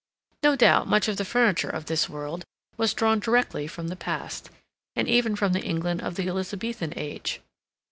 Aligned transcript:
No 0.41 0.55
doubt 0.55 0.87
much 0.87 1.07
of 1.07 1.17
the 1.17 1.23
furniture 1.25 1.69
of 1.69 1.85
this 1.85 2.09
world 2.09 2.43
was 2.75 2.91
drawn 2.95 3.19
directly 3.19 3.67
from 3.67 3.87
the 3.87 3.95
past, 3.95 4.49
and 4.95 5.07
even 5.07 5.35
from 5.35 5.53
the 5.53 5.61
England 5.61 6.01
of 6.01 6.15
the 6.15 6.27
Elizabethan 6.27 6.93
age. 6.97 7.39